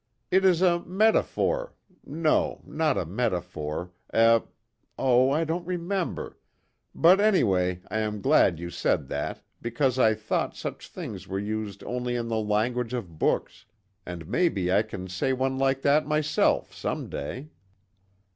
[0.31, 4.41] It is a metaphor no, not a metaphor a
[4.97, 6.39] oh, I don't remember,
[6.95, 11.83] but anyway I am glad you said that because I thought such things were used
[11.83, 13.67] only in the language of books
[14.03, 17.49] and maybe I can say one like that myself, someday."